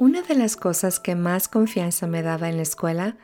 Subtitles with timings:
[0.00, 3.16] Una de las cosas que más confianza me daba en la escuela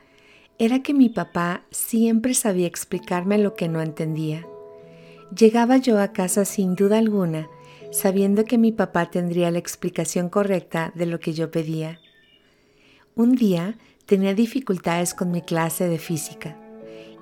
[0.59, 4.45] era que mi papá siempre sabía explicarme lo que no entendía.
[5.33, 7.47] Llegaba yo a casa sin duda alguna,
[7.91, 12.01] sabiendo que mi papá tendría la explicación correcta de lo que yo pedía.
[13.15, 16.57] Un día tenía dificultades con mi clase de física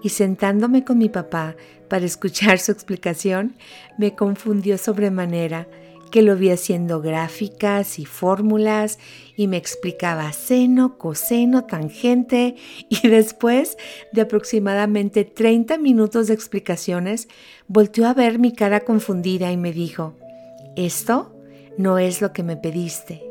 [0.02, 1.56] y sentándome con mi papá
[1.90, 3.56] para escuchar su explicación,
[4.00, 5.68] me confundió sobremanera
[6.14, 9.00] que lo vi haciendo gráficas y fórmulas
[9.36, 12.54] y me explicaba seno, coseno, tangente
[12.88, 13.78] y después
[14.12, 17.30] de aproximadamente 30 minutos de explicaciones,
[17.68, 20.14] volteó a ver mi cara confundida y me dijo,
[20.76, 21.36] esto
[21.80, 23.24] no es lo que me pediste,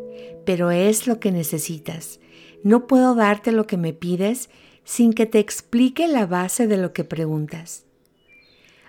[0.44, 2.18] pero es lo que necesitas.
[2.64, 4.50] No puedo darte lo que me pides
[4.82, 7.84] sin que te explique la base de lo que preguntas.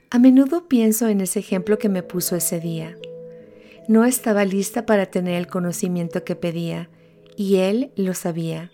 [0.09, 2.97] A menudo pienso en ese ejemplo que me puso ese día.
[3.87, 6.89] No estaba lista para tener el conocimiento que pedía
[7.35, 8.71] y él lo sabía.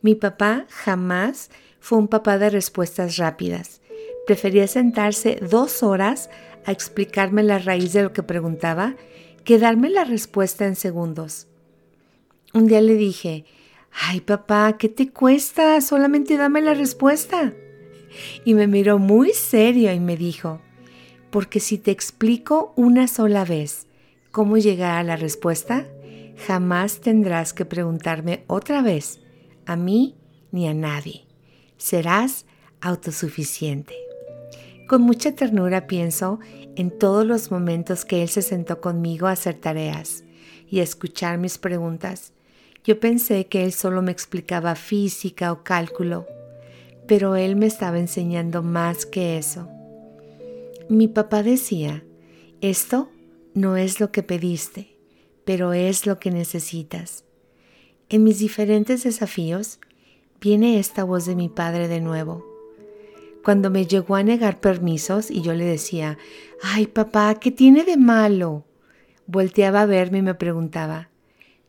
[0.00, 3.80] Mi papá jamás fue un papá de respuestas rápidas.
[4.26, 6.30] Prefería sentarse dos horas
[6.64, 8.94] a explicarme la raíz de lo que preguntaba
[9.44, 11.48] que darme la respuesta en segundos.
[12.54, 13.44] Un día le dije,
[13.90, 15.80] ay papá, ¿qué te cuesta?
[15.80, 17.52] Solamente dame la respuesta.
[18.44, 20.60] Y me miró muy serio y me dijo,
[21.30, 23.88] porque si te explico una sola vez
[24.32, 25.86] cómo llegar a la respuesta,
[26.46, 29.20] jamás tendrás que preguntarme otra vez,
[29.66, 30.16] a mí
[30.50, 31.26] ni a nadie.
[31.76, 32.46] Serás
[32.80, 33.94] autosuficiente.
[34.88, 36.40] Con mucha ternura pienso
[36.76, 40.24] en todos los momentos que Él se sentó conmigo a hacer tareas
[40.68, 42.32] y a escuchar mis preguntas.
[42.84, 46.26] Yo pensé que Él solo me explicaba física o cálculo,
[47.06, 49.68] pero Él me estaba enseñando más que eso.
[50.88, 52.02] Mi papá decía,
[52.60, 53.10] esto
[53.54, 54.96] no es lo que pediste,
[55.44, 57.24] pero es lo que necesitas.
[58.08, 59.78] En mis diferentes desafíos
[60.40, 62.46] viene esta voz de mi padre de nuevo.
[63.44, 66.18] Cuando me llegó a negar permisos y yo le decía,
[66.62, 68.64] ay papá, ¿qué tiene de malo?
[69.26, 71.08] Volteaba a verme y me preguntaba,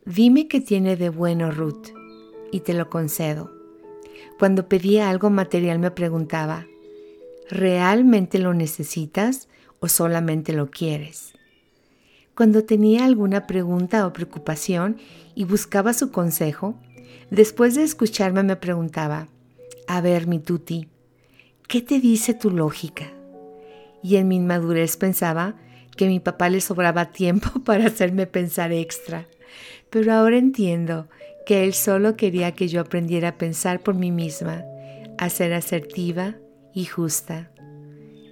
[0.05, 1.89] dime qué tiene de bueno Ruth,
[2.51, 3.51] y te lo concedo.
[4.39, 6.67] Cuando pedía algo material me preguntaba,
[7.49, 9.47] ¿realmente lo necesitas
[9.79, 11.32] o solamente lo quieres?
[12.35, 14.97] Cuando tenía alguna pregunta o preocupación
[15.35, 16.75] y buscaba su consejo,
[17.29, 19.27] después de escucharme me preguntaba,
[19.87, 20.87] a ver, mi tuti,
[21.67, 23.13] ¿qué te dice tu lógica?
[24.01, 25.55] Y en mi inmadurez pensaba
[25.95, 29.27] que a mi papá le sobraba tiempo para hacerme pensar extra,
[29.91, 31.07] pero ahora entiendo
[31.45, 34.63] que él solo quería que yo aprendiera a pensar por mí misma,
[35.19, 36.35] a ser asertiva
[36.73, 37.51] y justa.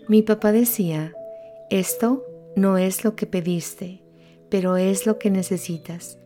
[0.08, 1.14] Mi papá decía,
[1.70, 2.26] esto
[2.56, 4.02] no es lo que pediste,
[4.50, 6.18] pero es lo que necesitas.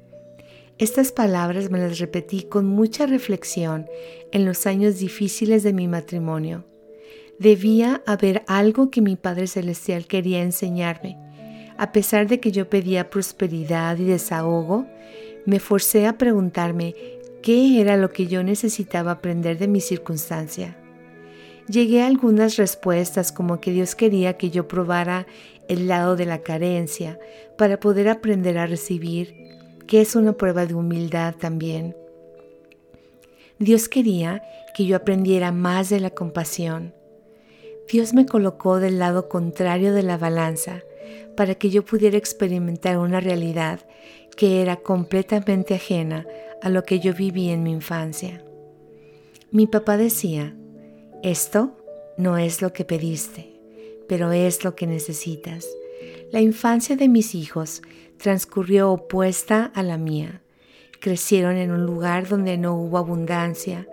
[0.77, 3.87] Estas palabras me las repetí con mucha reflexión
[4.31, 6.65] en los años difíciles de mi matrimonio.
[7.39, 11.17] Debía haber algo que mi Padre Celestial quería enseñarme.
[11.77, 14.85] A pesar de que yo pedía prosperidad y desahogo,
[15.45, 16.95] me forcé a preguntarme
[17.41, 20.77] qué era lo que yo necesitaba aprender de mi circunstancia.
[21.67, 25.25] Llegué a algunas respuestas como que Dios quería que yo probara
[25.67, 27.19] el lado de la carencia
[27.57, 29.33] para poder aprender a recibir,
[29.87, 31.95] que es una prueba de humildad también.
[33.57, 34.43] Dios quería
[34.75, 36.93] que yo aprendiera más de la compasión.
[37.89, 40.81] Dios me colocó del lado contrario de la balanza
[41.35, 43.79] para que yo pudiera experimentar una realidad
[44.37, 46.27] que era completamente ajena
[46.61, 48.43] a lo que yo viví en mi infancia.
[49.51, 50.55] Mi papá decía,
[51.25, 51.75] esto
[52.17, 53.59] no es lo que pediste,
[54.07, 55.65] pero es lo que necesitas.
[56.31, 57.81] La infancia de mis hijos
[58.17, 60.43] transcurrió opuesta a la mía.
[60.99, 63.87] Crecieron en un lugar donde no hubo abundancia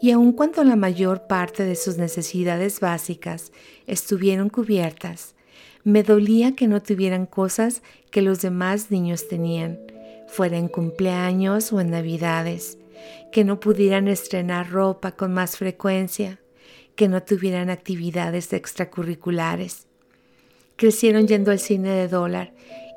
[0.00, 3.52] y aun cuando la mayor parte de sus necesidades básicas
[3.86, 5.36] estuvieron cubiertas,
[5.84, 9.78] me dolía que no tuvieran cosas que los demás niños tenían,
[10.26, 12.78] fuera en cumpleaños o en navidades,
[13.30, 16.41] que no pudieran estrenar ropa con más frecuencia,
[16.94, 19.86] que no tuvieran actividades extracurriculares.
[20.76, 22.52] Crecieron yendo al cine de dólar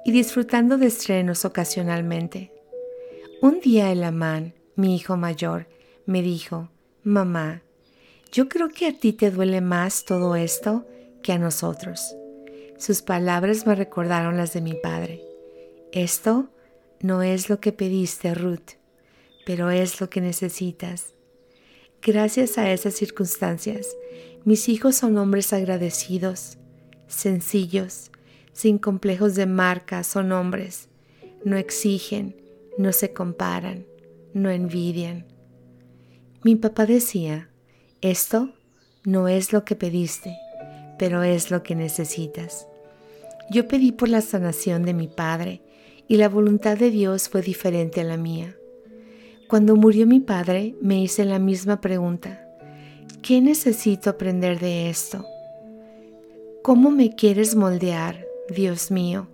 [0.05, 2.51] y disfrutando de estrenos ocasionalmente.
[3.41, 5.67] Un día el amán, mi hijo mayor,
[6.05, 6.69] me dijo,
[7.03, 7.63] Mamá,
[8.31, 10.85] yo creo que a ti te duele más todo esto
[11.23, 12.15] que a nosotros.
[12.77, 15.21] Sus palabras me recordaron las de mi padre.
[15.91, 16.49] Esto
[16.99, 18.73] no es lo que pediste, Ruth,
[19.45, 21.14] pero es lo que necesitas.
[22.07, 23.97] Gracias a esas circunstancias,
[24.43, 26.59] mis hijos son hombres agradecidos,
[27.07, 28.11] sencillos,
[28.53, 30.87] sin complejos de marca, son hombres.
[31.43, 32.35] No exigen,
[32.77, 33.87] no se comparan,
[34.35, 35.25] no envidian.
[36.43, 37.49] Mi papá decía,
[38.01, 38.51] esto
[39.03, 40.37] no es lo que pediste,
[40.99, 42.67] pero es lo que necesitas.
[43.49, 45.63] Yo pedí por la sanación de mi padre
[46.07, 48.55] y la voluntad de Dios fue diferente a la mía.
[49.47, 52.41] Cuando murió mi padre me hice la misma pregunta.
[53.21, 55.23] ¿Qué necesito aprender de esto?
[56.63, 59.27] ¿Cómo me quieres moldear, Dios mío?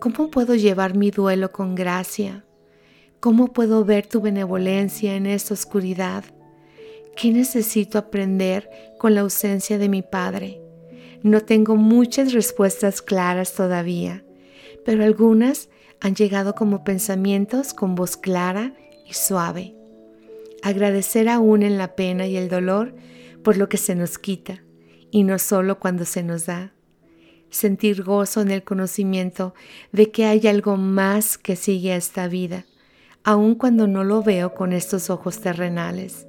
[0.00, 2.44] ¿Cómo puedo llevar mi duelo con gracia?
[3.20, 6.24] ¿Cómo puedo ver tu benevolencia en esta oscuridad?
[7.16, 8.68] ¿Qué necesito aprender
[8.98, 10.60] con la ausencia de mi Padre?
[11.22, 14.24] No tengo muchas respuestas claras todavía,
[14.84, 15.68] pero algunas
[16.00, 18.74] han llegado como pensamientos con voz clara
[19.08, 19.74] y suave.
[20.62, 22.94] Agradecer aún en la pena y el dolor
[23.42, 24.62] por lo que se nos quita
[25.10, 26.72] y no solo cuando se nos da.
[27.50, 29.54] Sentir gozo en el conocimiento
[29.92, 32.66] de que hay algo más que sigue a esta vida,
[33.24, 36.26] aun cuando no lo veo con estos ojos terrenales.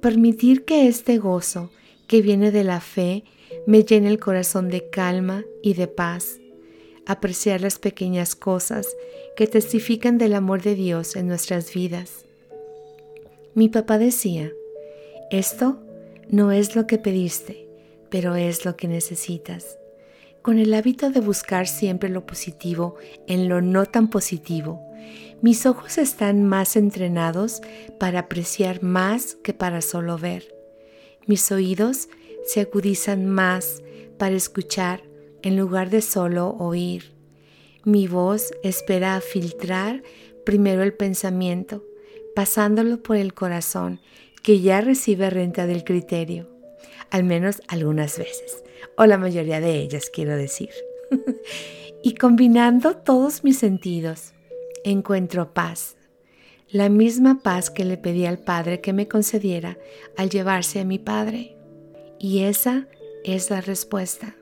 [0.00, 1.70] Permitir que este gozo
[2.06, 3.24] que viene de la fe
[3.66, 6.38] me llene el corazón de calma y de paz.
[7.06, 8.86] Apreciar las pequeñas cosas
[9.36, 12.24] que testifican del amor de Dios en nuestras vidas.
[13.54, 14.50] Mi papá decía,
[15.30, 15.78] esto
[16.28, 17.68] no es lo que pediste,
[18.10, 19.78] pero es lo que necesitas.
[20.42, 24.80] Con el hábito de buscar siempre lo positivo en lo no tan positivo,
[25.42, 27.60] mis ojos están más entrenados
[27.98, 30.54] para apreciar más que para solo ver.
[31.26, 32.08] Mis oídos
[32.46, 33.82] se agudizan más
[34.18, 35.02] para escuchar
[35.46, 37.12] en lugar de solo oír.
[37.84, 40.02] Mi voz espera filtrar
[40.44, 41.84] primero el pensamiento,
[42.34, 44.00] pasándolo por el corazón,
[44.42, 46.50] que ya recibe renta del criterio,
[47.10, 48.64] al menos algunas veces,
[48.96, 50.70] o la mayoría de ellas quiero decir.
[52.02, 54.32] y combinando todos mis sentidos,
[54.82, 55.94] encuentro paz,
[56.70, 59.78] la misma paz que le pedí al Padre que me concediera
[60.16, 61.56] al llevarse a mi Padre.
[62.18, 62.88] Y esa
[63.22, 64.34] es la respuesta.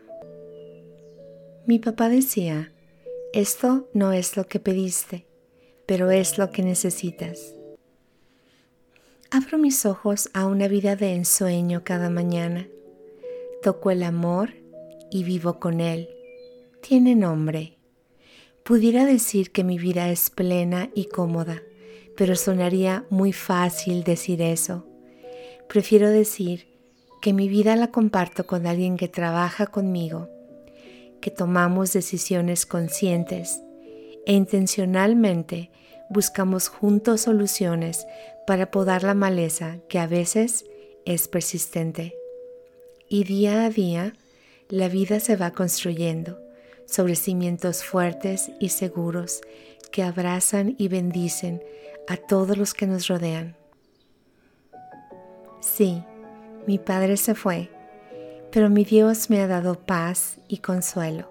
[1.67, 2.73] Mi papá decía,
[3.33, 5.27] esto no es lo que pediste,
[5.87, 7.55] pero es lo que necesitas.
[9.31, 12.69] Abro mis ojos a una vida de ensueño cada mañana.
[13.63, 14.51] Toco el amor
[15.11, 16.11] y vivo con él.
[16.83, 17.79] Tiene nombre.
[18.63, 21.63] Pudiera decir que mi vida es plena y cómoda,
[22.15, 24.87] pero sonaría muy fácil decir eso.
[25.67, 26.69] Prefiero decir
[27.23, 30.29] que mi vida la comparto con alguien que trabaja conmigo,
[31.25, 33.63] que tomamos decisiones conscientes
[34.27, 35.71] e intencionalmente
[36.11, 38.07] buscamos juntos soluciones
[38.47, 40.67] para podar la maleza que a veces
[41.07, 42.15] es persistente.
[43.09, 44.13] Y día a día
[44.69, 46.39] la vida se va construyendo
[46.85, 49.41] sobre cimientos fuertes y seguros
[49.93, 51.63] que abrazan y bendicen
[52.07, 53.57] a todos los que nos rodean.
[55.63, 56.03] Sí,
[56.67, 57.71] mi padre se fue,
[58.55, 61.29] pero mi Dios me ha dado paz y consuelo.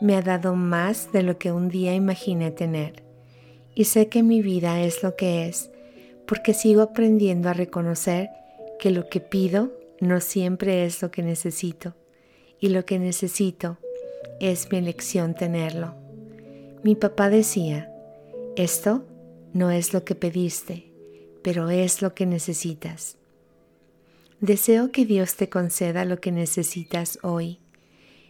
[0.00, 3.02] Me ha dado más de lo que un día imaginé tener.
[3.74, 5.70] Y sé que mi vida es lo que es,
[6.26, 8.30] porque sigo aprendiendo a reconocer
[8.78, 11.92] que lo que pido no siempre es lo que necesito,
[12.58, 13.76] y lo que necesito
[14.40, 15.94] es mi elección tenerlo.
[16.82, 17.92] Mi papá decía,
[18.56, 19.04] esto
[19.52, 20.90] no es lo que pediste,
[21.42, 23.18] pero es lo que necesitas.
[24.44, 27.60] Deseo que Dios te conceda lo que necesitas hoy,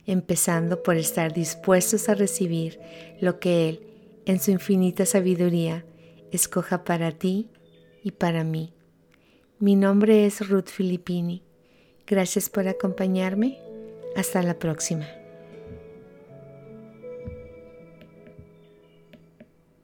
[0.06, 2.78] empezando por estar dispuestos a recibir
[3.20, 3.80] lo que Él,
[4.24, 5.84] en su infinita sabiduría,
[6.30, 7.50] escoja para ti
[8.04, 8.72] y para mí.
[9.58, 11.42] Mi nombre es Ruth Filippini.
[12.06, 13.58] Gracias por acompañarme.
[14.14, 15.08] Hasta la próxima.